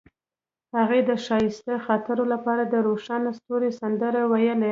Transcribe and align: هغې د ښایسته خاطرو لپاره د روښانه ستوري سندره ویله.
هغې 0.77 0.99
د 1.09 1.11
ښایسته 1.25 1.73
خاطرو 1.85 2.23
لپاره 2.33 2.63
د 2.73 2.75
روښانه 2.87 3.29
ستوري 3.39 3.71
سندره 3.79 4.21
ویله. 4.31 4.59